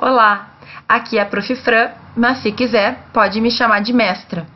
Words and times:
Olá, 0.00 0.50
aqui 0.88 1.18
é 1.18 1.22
a 1.22 1.26
Prof. 1.26 1.56
Fran, 1.56 1.90
mas 2.16 2.38
se 2.38 2.52
quiser, 2.52 3.08
pode 3.12 3.40
me 3.40 3.50
chamar 3.50 3.80
de 3.80 3.92
mestra. 3.92 4.46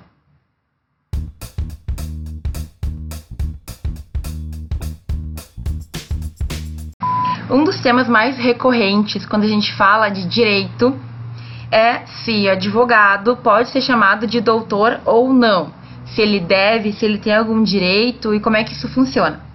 Um 7.50 7.64
dos 7.64 7.80
temas 7.80 8.08
mais 8.08 8.38
recorrentes 8.38 9.26
quando 9.26 9.42
a 9.42 9.48
gente 9.48 9.74
fala 9.76 10.10
de 10.10 10.28
direito 10.28 10.96
é 11.72 12.06
se 12.06 12.48
advogado 12.48 13.36
pode 13.36 13.70
ser 13.70 13.80
chamado 13.80 14.28
de 14.28 14.40
doutor 14.40 15.00
ou 15.04 15.32
não, 15.32 15.74
se 16.06 16.22
ele 16.22 16.38
deve, 16.38 16.92
se 16.92 17.04
ele 17.04 17.18
tem 17.18 17.34
algum 17.34 17.64
direito 17.64 18.32
e 18.32 18.38
como 18.38 18.56
é 18.56 18.62
que 18.62 18.70
isso 18.70 18.88
funciona. 18.94 19.51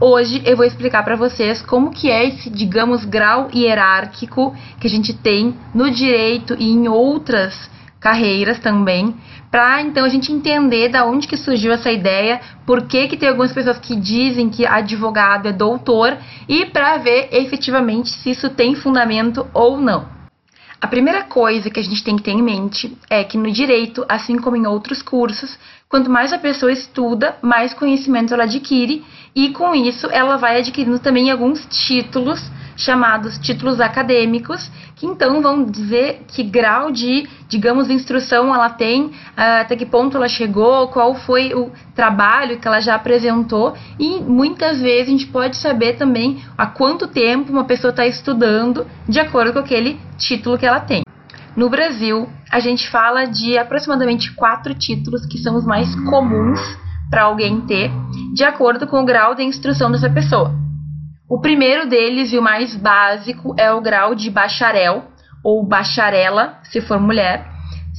Hoje 0.00 0.42
eu 0.44 0.56
vou 0.56 0.66
explicar 0.66 1.04
para 1.04 1.16
vocês 1.16 1.62
como 1.62 1.90
que 1.90 2.10
é 2.10 2.26
esse, 2.26 2.50
digamos, 2.50 3.04
grau 3.04 3.48
hierárquico 3.54 4.54
que 4.80 4.86
a 4.86 4.90
gente 4.90 5.14
tem 5.14 5.54
no 5.72 5.90
direito 5.90 6.56
e 6.58 6.70
em 6.70 6.88
outras 6.88 7.70
carreiras 8.00 8.58
também, 8.58 9.14
para 9.48 9.80
então 9.80 10.04
a 10.04 10.08
gente 10.08 10.32
entender 10.32 10.88
da 10.88 11.06
onde 11.06 11.28
que 11.28 11.36
surgiu 11.36 11.72
essa 11.72 11.92
ideia, 11.92 12.40
por 12.66 12.88
que 12.88 13.06
que 13.06 13.16
tem 13.16 13.28
algumas 13.28 13.52
pessoas 13.52 13.78
que 13.78 13.94
dizem 13.94 14.50
que 14.50 14.66
advogado 14.66 15.48
é 15.48 15.52
doutor 15.52 16.18
e 16.48 16.66
para 16.66 16.96
ver 16.96 17.28
efetivamente 17.30 18.10
se 18.10 18.30
isso 18.30 18.50
tem 18.50 18.74
fundamento 18.74 19.46
ou 19.54 19.80
não. 19.80 20.21
A 20.82 20.88
primeira 20.88 21.22
coisa 21.22 21.70
que 21.70 21.78
a 21.78 21.82
gente 21.82 22.02
tem 22.02 22.16
que 22.16 22.24
ter 22.24 22.32
em 22.32 22.42
mente 22.42 22.98
é 23.08 23.22
que 23.22 23.38
no 23.38 23.52
direito, 23.52 24.04
assim 24.08 24.36
como 24.36 24.56
em 24.56 24.66
outros 24.66 25.00
cursos, 25.00 25.56
quanto 25.88 26.10
mais 26.10 26.32
a 26.32 26.38
pessoa 26.38 26.72
estuda, 26.72 27.36
mais 27.40 27.72
conhecimento 27.72 28.34
ela 28.34 28.42
adquire 28.42 29.04
e 29.32 29.50
com 29.50 29.76
isso 29.76 30.08
ela 30.10 30.36
vai 30.36 30.58
adquirindo 30.58 30.98
também 30.98 31.30
alguns 31.30 31.64
títulos 31.66 32.50
chamados 32.76 33.38
títulos 33.38 33.80
acadêmicos, 33.80 34.70
que 34.96 35.06
então 35.06 35.40
vão 35.40 35.64
dizer 35.64 36.22
que 36.26 36.42
grau 36.42 36.90
de, 36.90 37.28
digamos, 37.48 37.90
instrução 37.90 38.52
ela 38.52 38.70
tem, 38.70 39.12
ah, 39.36 39.60
até 39.60 39.76
que 39.76 39.86
ponto 39.86 40.16
ela 40.16 40.28
chegou, 40.28 40.88
qual 40.88 41.14
foi 41.14 41.54
o 41.54 41.70
trabalho 41.94 42.58
que 42.58 42.66
ela 42.66 42.80
já 42.80 42.94
apresentou, 42.94 43.74
e 43.98 44.20
muitas 44.20 44.80
vezes 44.80 45.08
a 45.08 45.10
gente 45.10 45.26
pode 45.26 45.56
saber 45.56 45.96
também 45.96 46.42
há 46.56 46.66
quanto 46.66 47.06
tempo 47.06 47.52
uma 47.52 47.64
pessoa 47.64 47.90
está 47.90 48.06
estudando, 48.06 48.86
de 49.08 49.20
acordo 49.20 49.52
com 49.52 49.58
aquele 49.58 50.00
título 50.22 50.58
que 50.58 50.66
ela 50.66 50.80
tem. 50.80 51.02
No 51.56 51.68
Brasil, 51.68 52.28
a 52.50 52.60
gente 52.60 52.88
fala 52.88 53.26
de 53.26 53.58
aproximadamente 53.58 54.32
quatro 54.32 54.74
títulos 54.74 55.26
que 55.26 55.38
são 55.38 55.56
os 55.56 55.64
mais 55.64 55.94
comuns 56.08 56.60
para 57.10 57.24
alguém 57.24 57.60
ter, 57.62 57.90
de 58.34 58.42
acordo 58.42 58.86
com 58.86 59.02
o 59.02 59.04
grau 59.04 59.34
de 59.34 59.42
instrução 59.42 59.90
dessa 59.90 60.08
pessoa. 60.08 60.54
O 61.28 61.40
primeiro 61.40 61.88
deles 61.88 62.32
e 62.32 62.38
o 62.38 62.42
mais 62.42 62.74
básico 62.74 63.54
é 63.58 63.70
o 63.72 63.82
grau 63.82 64.14
de 64.14 64.30
bacharel 64.30 65.04
ou 65.44 65.66
bacharela, 65.66 66.58
se 66.64 66.80
for 66.80 66.98
mulher, 66.98 67.46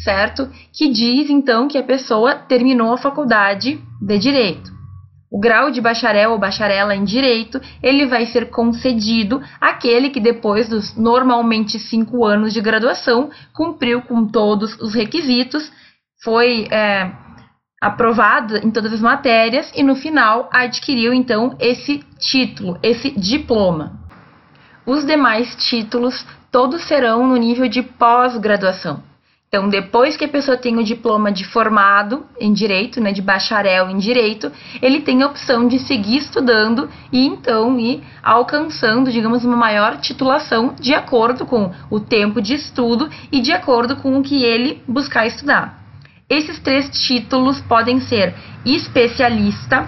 certo? 0.04 0.50
Que 0.72 0.90
diz 0.90 1.30
então 1.30 1.68
que 1.68 1.78
a 1.78 1.84
pessoa 1.84 2.36
terminou 2.36 2.94
a 2.94 2.98
faculdade 2.98 3.80
de 4.02 4.18
direito. 4.18 4.72
O 5.34 5.40
grau 5.40 5.72
de 5.72 5.82
bacharel 5.82 6.32
ou 6.32 6.38
bacharela 6.38 6.96
em 6.96 7.04
direito, 7.04 7.60
ele 7.82 8.06
vai 8.06 8.28
ser 8.28 8.52
concedido 8.52 9.42
àquele 9.60 10.12
que 10.12 10.20
depois 10.20 10.70
dos 10.70 10.96
normalmente 10.96 11.80
cinco 11.80 12.24
anos 12.24 12.54
de 12.54 12.62
graduação 12.62 13.32
cumpriu 13.52 14.04
com 14.04 14.28
todos 14.28 14.80
os 14.80 14.94
requisitos, 14.94 15.72
foi 16.24 16.68
é, 16.70 17.12
aprovado 17.82 18.58
em 18.58 18.70
todas 18.70 18.94
as 18.94 19.02
matérias 19.02 19.72
e 19.76 19.82
no 19.82 19.96
final 19.96 20.52
adquiriu 20.54 21.12
então 21.12 21.58
esse 21.60 22.04
título, 22.20 22.78
esse 22.84 23.10
diploma. 23.10 24.00
Os 24.86 25.04
demais 25.04 25.56
títulos 25.68 26.24
todos 26.52 26.84
serão 26.84 27.28
no 27.28 27.38
nível 27.38 27.68
de 27.68 27.82
pós-graduação. 27.82 29.02
Então, 29.54 29.70
depois 29.70 30.18
que 30.18 30.26
a 30.26 30.28
pessoa 30.28 30.58
tem 30.58 30.78
o 30.78 30.84
diploma 30.84 31.32
de 31.32 31.46
formado 31.46 32.26
em 32.40 32.52
direito, 32.52 33.00
né, 33.00 33.12
de 33.12 33.22
bacharel 33.22 33.88
em 33.88 34.00
direito, 34.00 34.52
ele 34.82 35.02
tem 35.02 35.22
a 35.22 35.28
opção 35.28 35.68
de 35.68 35.78
seguir 35.78 36.18
estudando 36.18 36.90
e 37.12 37.28
então 37.28 37.80
ir 37.80 38.02
alcançando, 38.24 39.12
digamos, 39.12 39.46
uma 39.46 39.56
maior 39.56 39.98
titulação 39.98 40.74
de 40.82 40.96
acordo 40.96 41.46
com 41.46 41.72
o 41.92 42.00
tempo 42.00 42.42
de 42.42 42.56
estudo 42.56 43.08
e 43.32 43.42
de 43.42 43.52
acordo 43.52 43.98
com 43.98 44.18
o 44.18 44.24
que 44.24 44.44
ele 44.44 44.82
buscar 44.88 45.28
estudar. 45.28 45.84
Esses 46.28 46.58
três 46.58 46.90
títulos 46.90 47.62
podem 47.62 48.00
ser 48.00 48.34
especialista, 48.66 49.88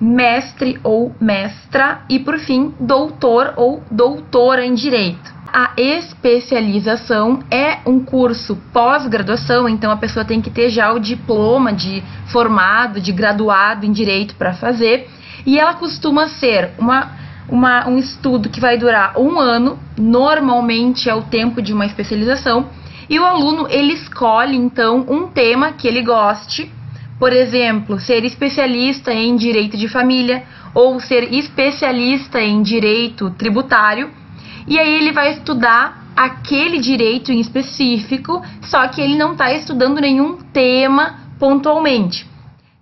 mestre 0.00 0.78
ou 0.84 1.12
mestra 1.20 2.02
e, 2.08 2.20
por 2.20 2.38
fim, 2.38 2.72
doutor 2.78 3.54
ou 3.56 3.82
doutora 3.90 4.64
em 4.64 4.72
direito. 4.72 5.39
A 5.52 5.72
especialização 5.76 7.40
é 7.50 7.78
um 7.84 8.04
curso 8.04 8.56
pós-graduação, 8.72 9.68
então 9.68 9.90
a 9.90 9.96
pessoa 9.96 10.24
tem 10.24 10.40
que 10.40 10.48
ter 10.48 10.70
já 10.70 10.92
o 10.92 11.00
diploma 11.00 11.72
de 11.72 12.04
formado, 12.26 13.00
de 13.00 13.10
graduado 13.10 13.84
em 13.84 13.90
direito 13.90 14.36
para 14.36 14.54
fazer, 14.54 15.10
e 15.44 15.58
ela 15.58 15.74
costuma 15.74 16.28
ser 16.28 16.70
uma, 16.78 17.10
uma, 17.48 17.88
um 17.88 17.98
estudo 17.98 18.48
que 18.48 18.60
vai 18.60 18.78
durar 18.78 19.18
um 19.18 19.40
ano, 19.40 19.76
normalmente 19.98 21.10
é 21.10 21.14
o 21.16 21.22
tempo 21.22 21.60
de 21.60 21.72
uma 21.72 21.84
especialização, 21.84 22.68
e 23.08 23.18
o 23.18 23.24
aluno 23.24 23.66
ele 23.68 23.94
escolhe 23.94 24.56
então 24.56 25.04
um 25.08 25.26
tema 25.26 25.72
que 25.72 25.88
ele 25.88 26.02
goste, 26.02 26.70
por 27.18 27.32
exemplo, 27.32 27.98
ser 27.98 28.24
especialista 28.24 29.12
em 29.12 29.34
direito 29.34 29.76
de 29.76 29.88
família 29.88 30.44
ou 30.72 31.00
ser 31.00 31.34
especialista 31.34 32.40
em 32.40 32.62
direito 32.62 33.30
tributário, 33.30 34.19
e 34.66 34.78
aí 34.78 34.94
ele 34.94 35.12
vai 35.12 35.32
estudar 35.32 36.00
aquele 36.16 36.78
direito 36.78 37.32
em 37.32 37.40
específico, 37.40 38.42
só 38.62 38.86
que 38.88 39.00
ele 39.00 39.16
não 39.16 39.32
está 39.32 39.52
estudando 39.52 40.00
nenhum 40.00 40.38
tema 40.52 41.14
pontualmente. 41.38 42.28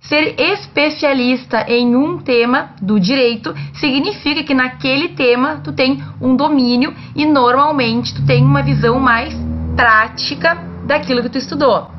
Ser 0.00 0.40
especialista 0.40 1.66
em 1.68 1.94
um 1.94 2.18
tema 2.18 2.70
do 2.80 2.98
direito 2.98 3.54
significa 3.74 4.42
que 4.42 4.54
naquele 4.54 5.08
tema 5.10 5.60
tu 5.62 5.72
tem 5.72 6.02
um 6.20 6.34
domínio 6.34 6.94
e 7.14 7.26
normalmente 7.26 8.14
tu 8.14 8.24
tem 8.24 8.42
uma 8.42 8.62
visão 8.62 8.98
mais 8.98 9.34
prática 9.76 10.56
daquilo 10.86 11.22
que 11.22 11.28
tu 11.28 11.38
estudou, 11.38 11.90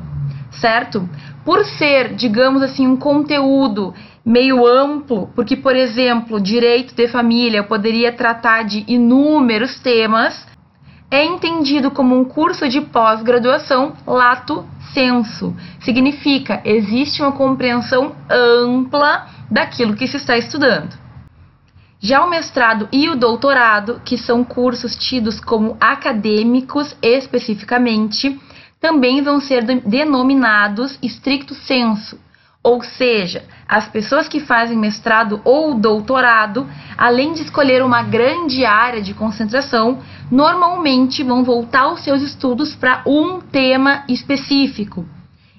certo? 0.50 1.08
Por 1.44 1.64
ser, 1.64 2.14
digamos 2.14 2.62
assim, 2.62 2.86
um 2.86 2.96
conteúdo 2.96 3.94
meio 4.30 4.64
amplo, 4.64 5.28
porque, 5.34 5.56
por 5.56 5.74
exemplo, 5.74 6.40
direito 6.40 6.94
de 6.94 7.08
família 7.08 7.64
poderia 7.64 8.12
tratar 8.12 8.62
de 8.62 8.84
inúmeros 8.86 9.80
temas, 9.80 10.46
é 11.10 11.24
entendido 11.24 11.90
como 11.90 12.16
um 12.16 12.24
curso 12.24 12.68
de 12.68 12.80
pós-graduação 12.80 13.92
lato 14.06 14.64
senso. 14.94 15.52
Significa, 15.80 16.62
existe 16.64 17.20
uma 17.20 17.32
compreensão 17.32 18.14
ampla 18.30 19.26
daquilo 19.50 19.96
que 19.96 20.06
se 20.06 20.18
está 20.18 20.38
estudando. 20.38 20.96
Já 21.98 22.24
o 22.24 22.30
mestrado 22.30 22.88
e 22.92 23.08
o 23.08 23.16
doutorado, 23.16 24.00
que 24.04 24.16
são 24.16 24.44
cursos 24.44 24.94
tidos 24.94 25.40
como 25.40 25.76
acadêmicos 25.80 26.96
especificamente, 27.02 28.40
também 28.80 29.22
vão 29.22 29.40
ser 29.40 29.64
denominados 29.64 30.96
stricto 31.02 31.52
sensu, 31.52 32.16
ou 32.62 32.82
seja, 32.82 33.44
as 33.66 33.88
pessoas 33.88 34.28
que 34.28 34.38
fazem 34.38 34.76
mestrado 34.76 35.40
ou 35.44 35.74
doutorado, 35.74 36.68
além 36.96 37.32
de 37.32 37.42
escolher 37.42 37.82
uma 37.82 38.02
grande 38.02 38.66
área 38.66 39.00
de 39.00 39.14
concentração, 39.14 40.00
normalmente 40.30 41.22
vão 41.22 41.42
voltar 41.42 41.90
os 41.90 42.04
seus 42.04 42.22
estudos 42.22 42.74
para 42.74 43.02
um 43.06 43.40
tema 43.40 44.04
específico. 44.08 45.06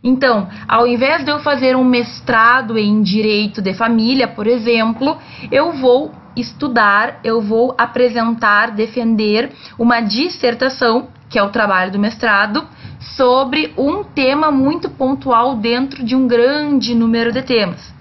Então, 0.03 0.47
ao 0.67 0.87
invés 0.87 1.23
de 1.23 1.31
eu 1.31 1.39
fazer 1.39 1.75
um 1.75 1.83
mestrado 1.83 2.77
em 2.77 3.01
direito 3.01 3.61
de 3.61 3.73
família, 3.73 4.27
por 4.27 4.45
exemplo, 4.47 5.17
eu 5.51 5.73
vou 5.73 6.11
estudar, 6.35 7.19
eu 7.23 7.41
vou 7.41 7.75
apresentar, 7.77 8.71
defender 8.71 9.51
uma 9.77 10.01
dissertação, 10.01 11.07
que 11.29 11.37
é 11.37 11.43
o 11.43 11.49
trabalho 11.49 11.91
do 11.91 11.99
mestrado, 11.99 12.67
sobre 13.15 13.73
um 13.77 14.03
tema 14.03 14.51
muito 14.51 14.89
pontual 14.89 15.55
dentro 15.55 16.03
de 16.03 16.15
um 16.15 16.27
grande 16.27 16.93
número 16.93 17.31
de 17.31 17.41
temas. 17.41 17.93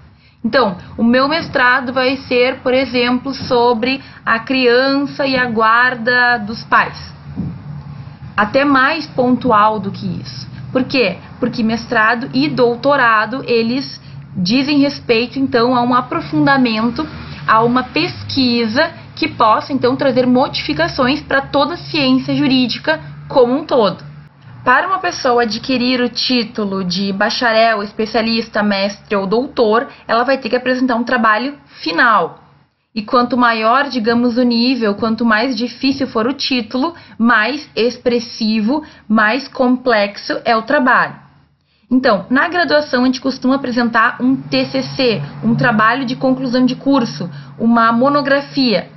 Então, 0.43 0.77
o 0.97 1.03
meu 1.03 1.27
mestrado 1.27 1.93
vai 1.93 2.17
ser, 2.17 2.59
por 2.59 2.73
exemplo, 2.73 3.33
sobre 3.33 4.01
a 4.25 4.39
criança 4.39 5.25
e 5.27 5.35
a 5.35 5.45
guarda 5.45 6.37
dos 6.37 6.63
pais. 6.63 7.13
Até 8.35 8.65
mais 8.65 9.05
pontual 9.05 9.79
do 9.79 9.91
que 9.91 10.05
isso. 10.21 10.49
Por 10.71 10.83
quê? 10.85 11.17
Porque 11.39 11.61
mestrado 11.61 12.29
e 12.33 12.47
doutorado, 12.47 13.43
eles 13.45 14.01
dizem 14.35 14.79
respeito 14.79 15.37
então 15.37 15.75
a 15.75 15.81
um 15.81 15.93
aprofundamento 15.93 17.05
a 17.47 17.61
uma 17.63 17.83
pesquisa 17.83 18.91
que 19.15 19.27
possa 19.27 19.73
então 19.73 19.95
trazer 19.95 20.25
modificações 20.25 21.21
para 21.21 21.41
toda 21.41 21.73
a 21.73 21.77
ciência 21.77 22.33
jurídica 22.33 22.99
como 23.27 23.53
um 23.53 23.65
todo. 23.65 24.10
Para 24.63 24.87
uma 24.87 24.99
pessoa 24.99 25.41
adquirir 25.41 26.01
o 26.01 26.09
título 26.09 26.83
de 26.83 27.11
bacharel, 27.11 27.81
especialista, 27.81 28.61
mestre 28.61 29.15
ou 29.15 29.25
doutor, 29.25 29.87
ela 30.07 30.23
vai 30.23 30.37
ter 30.37 30.49
que 30.49 30.55
apresentar 30.55 30.95
um 30.95 31.03
trabalho 31.03 31.57
final. 31.65 32.43
E 32.93 33.01
quanto 33.01 33.35
maior, 33.35 33.89
digamos, 33.89 34.37
o 34.37 34.43
nível, 34.43 34.93
quanto 34.93 35.25
mais 35.25 35.55
difícil 35.55 36.05
for 36.05 36.27
o 36.27 36.33
título, 36.33 36.93
mais 37.17 37.67
expressivo, 37.75 38.83
mais 39.07 39.47
complexo 39.47 40.39
é 40.45 40.55
o 40.55 40.61
trabalho. 40.61 41.15
Então, 41.89 42.27
na 42.29 42.47
graduação 42.47 43.01
a 43.01 43.05
gente 43.05 43.19
costuma 43.19 43.55
apresentar 43.55 44.21
um 44.21 44.35
TCC, 44.35 45.21
um 45.43 45.55
trabalho 45.55 46.05
de 46.05 46.15
conclusão 46.15 46.65
de 46.65 46.75
curso, 46.75 47.27
uma 47.57 47.91
monografia. 47.91 48.89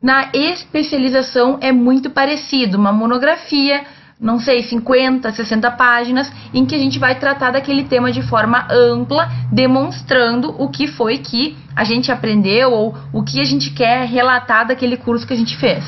Na 0.00 0.30
especialização 0.32 1.58
é 1.60 1.72
muito 1.72 2.10
parecido, 2.10 2.78
uma 2.78 2.92
monografia, 2.92 3.84
não 4.20 4.40
sei, 4.40 4.62
50, 4.62 5.30
60 5.30 5.70
páginas, 5.72 6.32
em 6.52 6.66
que 6.66 6.74
a 6.74 6.78
gente 6.78 6.98
vai 6.98 7.14
tratar 7.14 7.52
daquele 7.52 7.84
tema 7.84 8.10
de 8.10 8.20
forma 8.22 8.66
ampla, 8.70 9.30
demonstrando 9.52 10.54
o 10.60 10.68
que 10.68 10.88
foi 10.88 11.18
que 11.18 11.56
a 11.74 11.84
gente 11.84 12.10
aprendeu 12.10 12.72
ou 12.72 12.96
o 13.12 13.22
que 13.22 13.40
a 13.40 13.44
gente 13.44 13.70
quer 13.70 14.06
relatar 14.06 14.66
daquele 14.66 14.96
curso 14.96 15.26
que 15.26 15.34
a 15.34 15.36
gente 15.36 15.56
fez. 15.56 15.84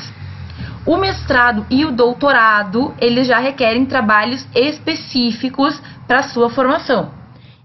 O 0.85 0.97
mestrado 0.97 1.65
e 1.69 1.85
o 1.85 1.91
doutorado, 1.91 2.93
eles 2.99 3.27
já 3.27 3.37
requerem 3.37 3.85
trabalhos 3.85 4.47
específicos 4.55 5.79
para 6.07 6.23
sua 6.23 6.49
formação. 6.49 7.11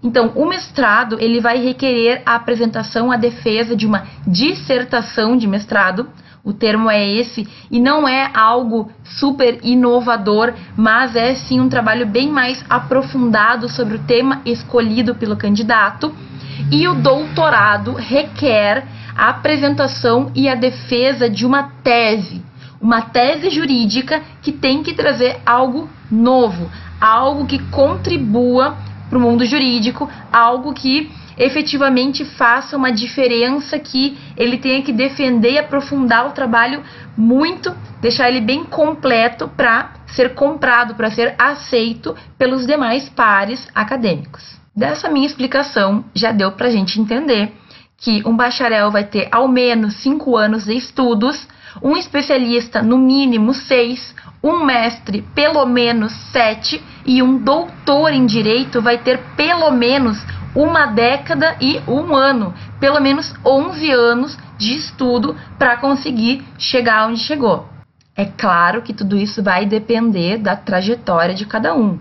Então, 0.03 0.33
o 0.35 0.45
mestrado, 0.45 1.17
ele 1.19 1.41
vai 1.41 1.57
requerer 1.57 2.21
a 2.25 2.35
apresentação, 2.35 3.11
a 3.11 3.17
defesa 3.17 3.75
de 3.75 3.87
uma 3.87 4.05
dissertação 4.27 5.35
de 5.35 5.47
mestrado, 5.47 6.07
o 6.47 6.53
termo 6.53 6.89
é 6.89 7.05
esse, 7.05 7.45
e 7.69 7.77
não 7.77 8.07
é 8.07 8.31
algo 8.33 8.89
super 9.03 9.59
inovador, 9.63 10.53
mas 10.77 11.13
é 11.13 11.35
sim 11.35 11.59
um 11.59 11.67
trabalho 11.67 12.07
bem 12.07 12.31
mais 12.31 12.63
aprofundado 12.69 13.67
sobre 13.67 13.97
o 13.97 14.03
tema 14.03 14.41
escolhido 14.45 15.13
pelo 15.13 15.35
candidato. 15.35 16.15
E 16.71 16.87
o 16.87 16.95
doutorado 16.95 17.91
requer 17.95 18.87
a 19.13 19.27
apresentação 19.27 20.31
e 20.33 20.47
a 20.47 20.55
defesa 20.55 21.29
de 21.29 21.45
uma 21.45 21.63
tese, 21.83 22.41
uma 22.79 23.01
tese 23.01 23.49
jurídica 23.49 24.21
que 24.41 24.53
tem 24.53 24.81
que 24.81 24.93
trazer 24.93 25.41
algo 25.45 25.89
novo, 26.09 26.71
algo 27.01 27.45
que 27.45 27.59
contribua 27.59 28.77
para 29.09 29.17
o 29.17 29.21
mundo 29.21 29.43
jurídico, 29.43 30.09
algo 30.31 30.73
que 30.73 31.11
efetivamente 31.37 32.25
faça 32.25 32.75
uma 32.75 32.91
diferença, 32.91 33.77
que 33.77 34.17
ele 34.35 34.57
tenha 34.57 34.81
que 34.81 34.91
defender 34.91 35.53
e 35.53 35.57
aprofundar 35.59 36.27
o 36.27 36.31
trabalho 36.31 36.83
muito, 37.15 37.75
deixar 38.01 38.29
ele 38.29 38.41
bem 38.41 38.63
completo 38.63 39.47
para 39.47 39.93
ser 40.07 40.33
comprado, 40.33 40.95
para 40.95 41.11
ser 41.11 41.35
aceito 41.37 42.15
pelos 42.37 42.65
demais 42.65 43.07
pares 43.09 43.67
acadêmicos. 43.75 44.57
Dessa 44.75 45.09
minha 45.09 45.25
explicação, 45.25 46.05
já 46.13 46.31
deu 46.31 46.51
para 46.51 46.67
a 46.67 46.71
gente 46.71 46.99
entender 46.99 47.53
que 47.97 48.21
um 48.25 48.35
bacharel 48.35 48.91
vai 48.91 49.03
ter 49.03 49.27
ao 49.31 49.47
menos 49.47 49.95
cinco 49.95 50.37
anos 50.37 50.65
de 50.65 50.75
estudos, 50.75 51.47
um 51.81 51.97
especialista 51.97 52.81
no 52.81 52.97
mínimo 52.97 53.53
seis, 53.53 54.15
um 54.43 54.63
mestre 54.63 55.23
pelo 55.33 55.65
menos 55.65 56.13
sete 56.31 56.81
e 57.05 57.23
um 57.23 57.37
doutor 57.37 58.13
em 58.13 58.25
direito 58.25 58.81
vai 58.81 58.97
ter 58.99 59.19
pelo 59.35 59.71
menos 59.71 60.17
uma 60.57 60.87
década 60.87 61.55
e 61.61 61.79
um 61.87 62.15
ano, 62.15 62.51
pelo 62.79 62.99
menos 62.99 63.31
11 63.45 63.91
anos 63.91 64.37
de 64.57 64.73
estudo 64.73 65.37
para 65.59 65.77
conseguir 65.77 66.43
chegar 66.57 67.07
onde 67.07 67.19
chegou. 67.19 67.69
É 68.15 68.25
claro 68.25 68.81
que 68.81 68.91
tudo 68.91 69.15
isso 69.15 69.43
vai 69.43 69.67
depender 69.67 70.39
da 70.39 70.55
trajetória 70.55 71.35
de 71.35 71.45
cada 71.45 71.75
um. 71.75 71.99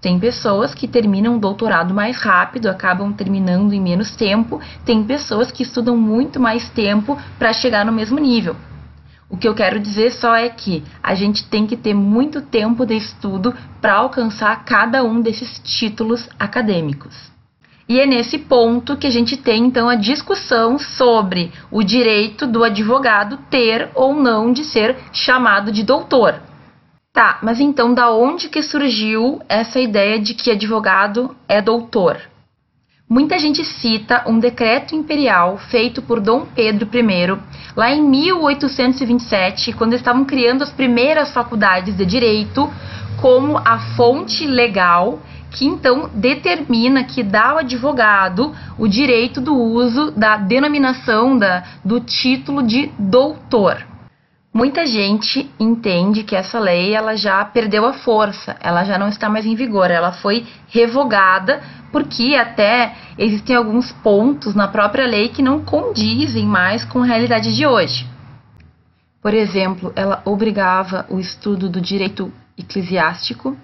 Tem 0.00 0.18
pessoas 0.18 0.74
que 0.74 0.88
terminam 0.88 1.36
o 1.36 1.38
doutorado 1.38 1.94
mais 1.94 2.18
rápido, 2.18 2.68
acabam 2.68 3.12
terminando 3.12 3.72
em 3.72 3.80
menos 3.80 4.16
tempo, 4.16 4.60
tem 4.84 5.04
pessoas 5.04 5.52
que 5.52 5.62
estudam 5.62 5.96
muito 5.96 6.40
mais 6.40 6.68
tempo 6.70 7.16
para 7.38 7.52
chegar 7.52 7.86
no 7.86 7.92
mesmo 7.92 8.18
nível. 8.18 8.56
O 9.30 9.36
que 9.36 9.46
eu 9.46 9.54
quero 9.54 9.78
dizer 9.78 10.10
só 10.10 10.34
é 10.34 10.48
que 10.48 10.82
a 11.00 11.14
gente 11.14 11.46
tem 11.48 11.68
que 11.68 11.76
ter 11.76 11.94
muito 11.94 12.42
tempo 12.42 12.84
de 12.84 12.96
estudo 12.96 13.54
para 13.80 13.94
alcançar 13.94 14.64
cada 14.64 15.04
um 15.04 15.20
desses 15.20 15.60
títulos 15.60 16.28
acadêmicos. 16.36 17.31
E 17.92 18.00
é 18.00 18.06
nesse 18.06 18.38
ponto 18.38 18.96
que 18.96 19.06
a 19.06 19.10
gente 19.10 19.36
tem 19.36 19.66
então 19.66 19.86
a 19.86 19.96
discussão 19.96 20.78
sobre 20.78 21.52
o 21.70 21.82
direito 21.82 22.46
do 22.46 22.64
advogado 22.64 23.36
ter 23.50 23.90
ou 23.94 24.14
não 24.14 24.50
de 24.50 24.64
ser 24.64 24.96
chamado 25.12 25.70
de 25.70 25.82
doutor. 25.82 26.40
Tá, 27.12 27.38
mas 27.42 27.60
então 27.60 27.92
da 27.92 28.10
onde 28.10 28.48
que 28.48 28.62
surgiu 28.62 29.42
essa 29.46 29.78
ideia 29.78 30.18
de 30.18 30.32
que 30.32 30.50
advogado 30.50 31.36
é 31.46 31.60
doutor? 31.60 32.16
Muita 33.06 33.38
gente 33.38 33.62
cita 33.62 34.24
um 34.26 34.38
decreto 34.38 34.94
imperial 34.96 35.58
feito 35.58 36.00
por 36.00 36.18
Dom 36.18 36.46
Pedro 36.46 36.88
I, 36.94 37.38
lá 37.76 37.90
em 37.90 38.00
1827, 38.00 39.74
quando 39.74 39.92
estavam 39.92 40.24
criando 40.24 40.62
as 40.62 40.72
primeiras 40.72 41.30
faculdades 41.34 41.94
de 41.94 42.06
direito, 42.06 42.72
como 43.20 43.58
a 43.58 43.78
fonte 43.96 44.46
legal 44.46 45.20
que 45.52 45.66
então 45.66 46.10
determina 46.14 47.04
que 47.04 47.22
dá 47.22 47.50
ao 47.50 47.58
advogado 47.58 48.54
o 48.78 48.88
direito 48.88 49.40
do 49.40 49.54
uso 49.54 50.10
da 50.12 50.36
denominação 50.36 51.36
da, 51.36 51.62
do 51.84 52.00
título 52.00 52.62
de 52.62 52.90
doutor. 52.98 53.86
Muita 54.54 54.86
gente 54.86 55.50
entende 55.58 56.24
que 56.24 56.36
essa 56.36 56.58
lei 56.58 56.94
ela 56.94 57.16
já 57.16 57.42
perdeu 57.42 57.86
a 57.86 57.94
força, 57.94 58.54
ela 58.60 58.84
já 58.84 58.98
não 58.98 59.08
está 59.08 59.28
mais 59.28 59.46
em 59.46 59.54
vigor, 59.54 59.90
ela 59.90 60.12
foi 60.12 60.44
revogada 60.68 61.62
porque 61.90 62.34
até 62.34 62.94
existem 63.16 63.56
alguns 63.56 63.92
pontos 63.92 64.54
na 64.54 64.68
própria 64.68 65.06
lei 65.06 65.28
que 65.28 65.42
não 65.42 65.64
condizem 65.64 66.44
mais 66.46 66.84
com 66.84 67.02
a 67.02 67.06
realidade 67.06 67.54
de 67.54 67.66
hoje. 67.66 68.06
Por 69.22 69.32
exemplo, 69.32 69.92
ela 69.96 70.20
obrigava 70.24 71.06
o 71.08 71.18
estudo 71.18 71.68
do 71.68 71.80
direito 71.80 72.30
eclesiástico, 72.58 73.56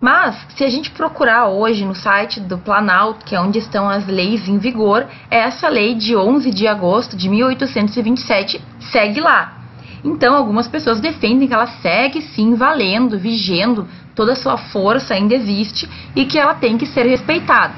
mas, 0.00 0.34
se 0.56 0.64
a 0.64 0.70
gente 0.70 0.90
procurar 0.90 1.48
hoje 1.48 1.84
no 1.84 1.94
site 1.94 2.40
do 2.40 2.56
Planalto, 2.56 3.24
que 3.24 3.34
é 3.34 3.40
onde 3.40 3.58
estão 3.58 3.88
as 3.88 4.06
leis 4.06 4.48
em 4.48 4.56
vigor, 4.56 5.06
essa 5.30 5.68
lei 5.68 5.94
de 5.94 6.16
11 6.16 6.50
de 6.50 6.66
agosto 6.66 7.16
de 7.16 7.28
1827 7.28 8.60
segue 8.90 9.20
lá. 9.20 9.58
Então, 10.02 10.34
algumas 10.34 10.66
pessoas 10.66 11.00
defendem 11.00 11.46
que 11.46 11.52
ela 11.52 11.66
segue 11.82 12.22
sim 12.22 12.54
valendo, 12.54 13.18
vigendo, 13.18 13.86
toda 14.14 14.32
a 14.32 14.36
sua 14.36 14.56
força 14.56 15.12
ainda 15.12 15.34
existe 15.34 15.86
e 16.16 16.24
que 16.24 16.38
ela 16.38 16.54
tem 16.54 16.78
que 16.78 16.86
ser 16.86 17.04
respeitada. 17.04 17.74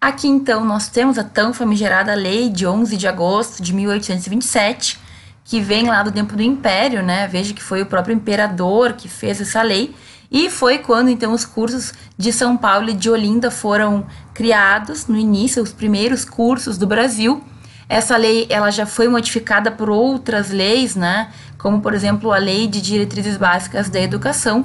Aqui 0.00 0.26
então 0.26 0.64
nós 0.64 0.88
temos 0.88 1.18
a 1.18 1.24
tão 1.24 1.52
famigerada 1.52 2.14
lei 2.14 2.48
de 2.48 2.66
11 2.66 2.96
de 2.96 3.06
agosto 3.06 3.62
de 3.62 3.74
1827, 3.74 4.98
que 5.44 5.60
vem 5.60 5.86
lá 5.88 6.02
do 6.02 6.12
tempo 6.12 6.36
do 6.36 6.42
Império, 6.42 7.02
né? 7.02 7.26
Veja 7.26 7.52
que 7.52 7.62
foi 7.62 7.82
o 7.82 7.86
próprio 7.86 8.14
imperador 8.14 8.92
que 8.92 9.08
fez 9.08 9.40
essa 9.40 9.62
lei 9.62 9.94
e 10.30 10.48
foi 10.48 10.78
quando 10.78 11.08
então 11.08 11.32
os 11.32 11.44
cursos 11.44 11.92
de 12.16 12.32
São 12.32 12.56
Paulo 12.56 12.90
e 12.90 12.94
de 12.94 13.10
Olinda 13.10 13.50
foram 13.50 14.06
criados 14.32 15.08
no 15.08 15.16
início, 15.16 15.62
os 15.62 15.72
primeiros 15.72 16.24
cursos 16.24 16.78
do 16.78 16.86
Brasil. 16.86 17.42
Essa 17.88 18.16
lei 18.16 18.46
ela 18.48 18.70
já 18.70 18.86
foi 18.86 19.08
modificada 19.08 19.72
por 19.72 19.90
outras 19.90 20.50
leis, 20.50 20.94
né? 20.94 21.30
Como 21.58 21.80
por 21.80 21.92
exemplo 21.94 22.32
a 22.32 22.38
Lei 22.38 22.68
de 22.68 22.80
Diretrizes 22.80 23.36
Básicas 23.36 23.90
da 23.90 24.00
Educação. 24.00 24.64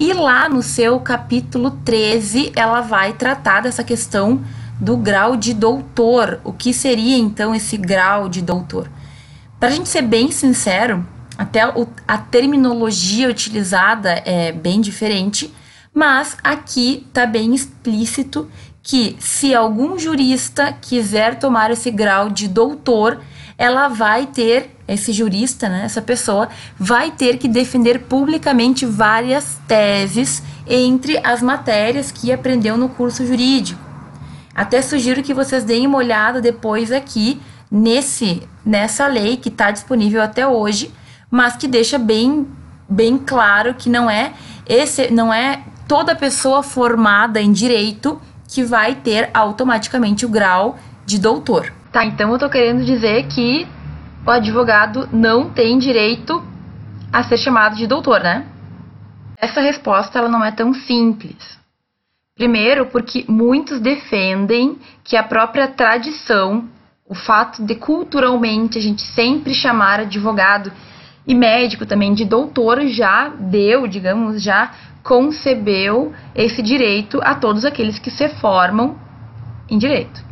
E 0.00 0.12
lá 0.12 0.48
no 0.48 0.60
seu 0.60 0.98
capítulo 0.98 1.70
13, 1.84 2.52
ela 2.56 2.80
vai 2.80 3.12
tratar 3.12 3.60
dessa 3.62 3.84
questão 3.84 4.42
do 4.80 4.96
grau 4.96 5.36
de 5.36 5.54
doutor. 5.54 6.40
O 6.42 6.52
que 6.52 6.74
seria 6.74 7.16
então 7.16 7.54
esse 7.54 7.76
grau 7.76 8.28
de 8.28 8.42
doutor? 8.42 8.90
Para 9.64 9.72
a 9.72 9.76
gente 9.76 9.88
ser 9.88 10.02
bem 10.02 10.30
sincero, 10.30 11.06
até 11.38 11.66
o, 11.66 11.88
a 12.06 12.18
terminologia 12.18 13.30
utilizada 13.30 14.10
é 14.26 14.52
bem 14.52 14.78
diferente, 14.78 15.50
mas 15.94 16.36
aqui 16.44 17.06
está 17.08 17.24
bem 17.24 17.54
explícito 17.54 18.46
que 18.82 19.16
se 19.18 19.54
algum 19.54 19.98
jurista 19.98 20.76
quiser 20.82 21.38
tomar 21.38 21.70
esse 21.70 21.90
grau 21.90 22.28
de 22.28 22.46
doutor, 22.46 23.22
ela 23.56 23.88
vai 23.88 24.26
ter, 24.26 24.68
esse 24.86 25.14
jurista, 25.14 25.66
né, 25.66 25.86
essa 25.86 26.02
pessoa, 26.02 26.50
vai 26.78 27.10
ter 27.10 27.38
que 27.38 27.48
defender 27.48 28.00
publicamente 28.00 28.84
várias 28.84 29.58
teses 29.66 30.42
entre 30.66 31.18
as 31.24 31.40
matérias 31.40 32.12
que 32.12 32.30
aprendeu 32.30 32.76
no 32.76 32.90
curso 32.90 33.26
jurídico. 33.26 33.80
Até 34.54 34.82
sugiro 34.82 35.22
que 35.22 35.32
vocês 35.32 35.64
deem 35.64 35.86
uma 35.86 35.96
olhada 35.96 36.38
depois 36.38 36.92
aqui 36.92 37.40
nesse 37.74 38.48
nessa 38.64 39.06
lei 39.06 39.36
que 39.36 39.48
está 39.48 39.70
disponível 39.70 40.22
até 40.22 40.46
hoje 40.46 40.92
mas 41.34 41.56
que 41.56 41.66
deixa 41.66 41.98
bem, 41.98 42.46
bem 42.88 43.18
claro 43.18 43.74
que 43.74 43.90
não 43.90 44.08
é 44.08 44.32
esse, 44.68 45.10
não 45.10 45.34
é 45.34 45.64
toda 45.88 46.14
pessoa 46.14 46.62
formada 46.62 47.42
em 47.42 47.50
direito 47.50 48.22
que 48.48 48.62
vai 48.62 48.94
ter 48.94 49.30
automaticamente 49.34 50.24
o 50.24 50.28
grau 50.28 50.78
de 51.04 51.18
doutor. 51.18 51.72
Tá, 51.90 52.04
então 52.04 52.30
eu 52.30 52.38
tô 52.38 52.48
querendo 52.48 52.84
dizer 52.84 53.26
que 53.26 53.66
o 54.24 54.30
advogado 54.30 55.08
não 55.12 55.50
tem 55.50 55.76
direito 55.76 56.40
a 57.12 57.24
ser 57.24 57.36
chamado 57.36 57.74
de 57.74 57.88
doutor, 57.88 58.20
né? 58.20 58.46
Essa 59.36 59.60
resposta 59.60 60.20
ela 60.20 60.28
não 60.28 60.44
é 60.44 60.52
tão 60.52 60.72
simples. 60.72 61.58
Primeiro, 62.36 62.86
porque 62.86 63.24
muitos 63.28 63.80
defendem 63.80 64.78
que 65.02 65.16
a 65.16 65.22
própria 65.24 65.66
tradição 65.66 66.68
o 67.06 67.14
fato 67.14 67.62
de 67.62 67.74
culturalmente 67.74 68.78
a 68.78 68.80
gente 68.80 69.02
sempre 69.02 69.52
chamar 69.52 70.00
advogado 70.00 70.72
e 71.26 71.34
médico 71.34 71.84
também 71.84 72.14
de 72.14 72.24
doutor 72.24 72.80
já 72.86 73.28
deu, 73.28 73.86
digamos, 73.86 74.42
já 74.42 74.70
concebeu 75.02 76.14
esse 76.34 76.62
direito 76.62 77.20
a 77.22 77.34
todos 77.34 77.64
aqueles 77.64 77.98
que 77.98 78.10
se 78.10 78.28
formam 78.40 78.96
em 79.68 79.76
direito. 79.76 80.24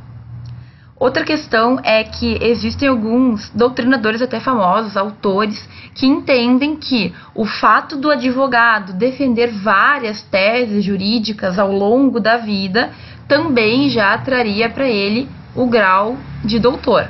Outra 0.98 1.24
questão 1.24 1.78
é 1.82 2.04
que 2.04 2.38
existem 2.40 2.88
alguns 2.88 3.50
doutrinadores 3.50 4.22
até 4.22 4.40
famosos, 4.40 4.96
autores, 4.96 5.68
que 5.94 6.06
entendem 6.06 6.76
que 6.76 7.12
o 7.34 7.44
fato 7.44 7.98
do 7.98 8.10
advogado 8.10 8.94
defender 8.94 9.48
várias 9.48 10.22
teses 10.22 10.82
jurídicas 10.82 11.58
ao 11.58 11.70
longo 11.70 12.18
da 12.18 12.38
vida 12.38 12.92
também 13.28 13.90
já 13.90 14.16
traria 14.16 14.70
para 14.70 14.88
ele 14.88 15.28
o 15.54 15.66
grau 15.66 16.16
de 16.44 16.58
doutor. 16.58 17.08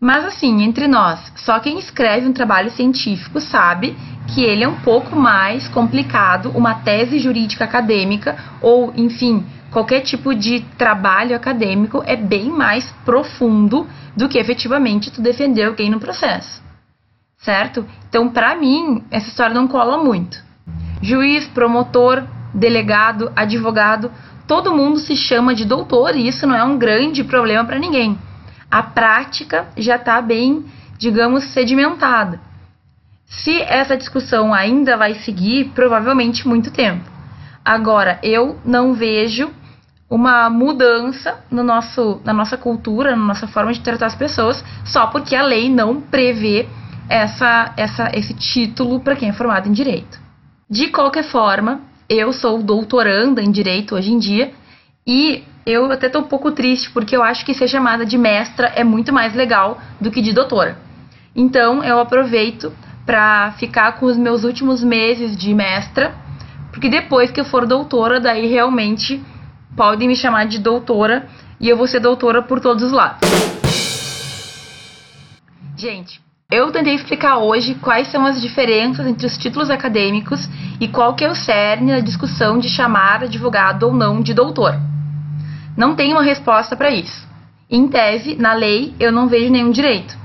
Mas 0.00 0.24
assim, 0.24 0.62
entre 0.62 0.88
nós, 0.88 1.32
só 1.36 1.60
quem 1.60 1.78
escreve 1.78 2.26
um 2.26 2.32
trabalho 2.32 2.70
científico 2.70 3.38
sabe 3.40 3.94
que 4.28 4.42
ele 4.42 4.64
é 4.64 4.68
um 4.68 4.80
pouco 4.80 5.14
mais 5.14 5.68
complicado, 5.68 6.50
uma 6.54 6.74
tese 6.76 7.18
jurídica 7.18 7.64
acadêmica 7.64 8.36
ou, 8.62 8.92
enfim, 8.96 9.44
qualquer 9.70 10.00
tipo 10.00 10.34
de 10.34 10.60
trabalho 10.78 11.36
acadêmico 11.36 12.02
é 12.06 12.16
bem 12.16 12.48
mais 12.50 12.90
profundo 13.04 13.86
do 14.16 14.28
que 14.28 14.38
efetivamente 14.38 15.10
tu 15.10 15.20
defender 15.20 15.64
alguém 15.64 15.90
no 15.90 16.00
processo. 16.00 16.62
Certo? 17.38 17.86
Então, 18.08 18.30
para 18.30 18.54
mim, 18.54 19.04
essa 19.10 19.28
história 19.28 19.54
não 19.54 19.68
cola 19.68 20.02
muito. 20.02 20.42
Juiz, 21.02 21.46
promotor, 21.48 22.24
delegado, 22.54 23.32
advogado, 23.34 24.10
todo 24.46 24.74
mundo 24.74 24.98
se 24.98 25.16
chama 25.16 25.54
de 25.54 25.64
doutor 25.64 26.16
e 26.16 26.26
isso 26.26 26.46
não 26.46 26.54
é 26.54 26.64
um 26.64 26.78
grande 26.78 27.22
problema 27.24 27.64
para 27.64 27.78
ninguém. 27.78 28.18
A 28.70 28.82
prática 28.82 29.68
já 29.76 29.96
está 29.96 30.20
bem, 30.20 30.64
digamos, 30.98 31.44
sedimentada. 31.52 32.40
Se 33.26 33.60
essa 33.62 33.96
discussão 33.96 34.52
ainda 34.52 34.96
vai 34.96 35.14
seguir, 35.14 35.70
provavelmente 35.74 36.46
muito 36.46 36.72
tempo. 36.72 37.08
Agora, 37.64 38.18
eu 38.22 38.58
não 38.64 38.94
vejo 38.94 39.50
uma 40.10 40.50
mudança 40.50 41.38
no 41.48 41.62
nosso, 41.62 42.20
na 42.24 42.32
nossa 42.32 42.56
cultura, 42.56 43.14
na 43.14 43.24
nossa 43.24 43.46
forma 43.46 43.72
de 43.72 43.80
tratar 43.80 44.06
as 44.06 44.16
pessoas, 44.16 44.64
só 44.84 45.06
porque 45.06 45.36
a 45.36 45.42
lei 45.42 45.70
não 45.70 46.00
prevê 46.00 46.68
essa, 47.08 47.72
essa, 47.76 48.10
esse 48.12 48.34
título 48.34 49.00
para 49.00 49.14
quem 49.14 49.28
é 49.28 49.32
formado 49.32 49.68
em 49.68 49.72
direito. 49.72 50.20
De 50.68 50.88
qualquer 50.88 51.24
forma, 51.24 51.80
eu 52.10 52.32
sou 52.32 52.60
doutoranda 52.60 53.40
em 53.40 53.52
direito 53.52 53.94
hoje 53.94 54.10
em 54.10 54.18
dia 54.18 54.52
e 55.06 55.44
eu 55.64 55.92
até 55.92 56.08
tô 56.08 56.18
um 56.18 56.24
pouco 56.24 56.50
triste 56.50 56.90
porque 56.90 57.16
eu 57.16 57.22
acho 57.22 57.46
que 57.46 57.54
ser 57.54 57.68
chamada 57.68 58.04
de 58.04 58.18
mestra 58.18 58.66
é 58.74 58.82
muito 58.82 59.12
mais 59.12 59.32
legal 59.32 59.80
do 60.00 60.10
que 60.10 60.20
de 60.20 60.32
doutora. 60.32 60.76
Então 61.36 61.84
eu 61.84 62.00
aproveito 62.00 62.72
para 63.06 63.52
ficar 63.52 63.92
com 63.92 64.06
os 64.06 64.16
meus 64.16 64.42
últimos 64.42 64.82
meses 64.82 65.36
de 65.36 65.54
mestra, 65.54 66.12
porque 66.72 66.88
depois 66.88 67.30
que 67.30 67.40
eu 67.40 67.44
for 67.44 67.64
doutora, 67.64 68.18
daí 68.18 68.48
realmente 68.48 69.22
podem 69.76 70.08
me 70.08 70.16
chamar 70.16 70.46
de 70.46 70.58
doutora 70.58 71.28
e 71.60 71.68
eu 71.68 71.76
vou 71.76 71.86
ser 71.86 72.00
doutora 72.00 72.42
por 72.42 72.58
todos 72.58 72.82
os 72.82 72.90
lados. 72.90 73.20
Gente, 75.76 76.20
eu 76.50 76.72
tentei 76.72 76.94
explicar 76.94 77.38
hoje 77.38 77.76
quais 77.76 78.08
são 78.08 78.26
as 78.26 78.40
diferenças 78.40 79.06
entre 79.06 79.24
os 79.24 79.38
títulos 79.38 79.70
acadêmicos 79.70 80.48
e 80.80 80.88
qual 80.88 81.14
que 81.14 81.24
é 81.24 81.30
o 81.30 81.34
cerne 81.34 81.92
da 81.92 82.00
discussão 82.00 82.58
de 82.58 82.68
chamar 82.68 83.22
advogado 83.22 83.84
ou 83.84 83.94
não 83.94 84.20
de 84.20 84.34
doutor. 84.34 84.74
Não 85.76 85.94
tem 85.94 86.12
uma 86.12 86.22
resposta 86.22 86.76
para 86.76 86.90
isso. 86.90 87.28
Em 87.70 87.86
tese, 87.86 88.34
na 88.34 88.52
lei, 88.52 88.92
eu 88.98 89.12
não 89.12 89.28
vejo 89.28 89.50
nenhum 89.50 89.70
direito. 89.70 90.18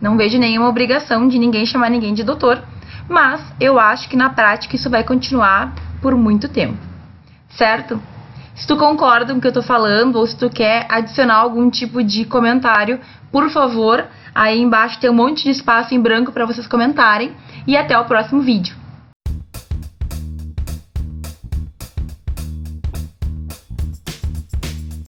Não 0.00 0.16
vejo 0.16 0.38
nenhuma 0.38 0.68
obrigação 0.68 1.26
de 1.26 1.38
ninguém 1.38 1.66
chamar 1.66 1.90
ninguém 1.90 2.14
de 2.14 2.22
doutor, 2.22 2.62
mas 3.08 3.42
eu 3.60 3.80
acho 3.80 4.08
que 4.08 4.16
na 4.16 4.30
prática 4.30 4.76
isso 4.76 4.88
vai 4.88 5.02
continuar 5.02 5.74
por 6.00 6.14
muito 6.14 6.48
tempo. 6.48 6.78
Certo? 7.48 8.00
Se 8.56 8.66
tu 8.66 8.74
concorda 8.78 9.32
com 9.32 9.38
o 9.38 9.40
que 9.40 9.48
eu 9.48 9.52
tô 9.52 9.62
falando 9.62 10.16
ou 10.16 10.26
se 10.26 10.34
tu 10.34 10.48
quer 10.48 10.86
adicionar 10.88 11.36
algum 11.36 11.68
tipo 11.68 12.02
de 12.02 12.24
comentário, 12.24 12.98
por 13.30 13.50
favor, 13.50 14.06
aí 14.34 14.58
embaixo 14.58 14.98
tem 14.98 15.10
um 15.10 15.14
monte 15.14 15.44
de 15.44 15.50
espaço 15.50 15.94
em 15.94 16.00
branco 16.00 16.32
para 16.32 16.46
vocês 16.46 16.66
comentarem 16.66 17.36
e 17.66 17.76
até 17.76 17.98
o 17.98 18.06
próximo 18.06 18.40
vídeo. 18.40 18.74